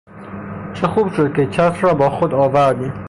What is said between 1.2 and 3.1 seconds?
که چتر را با خود آوردیم.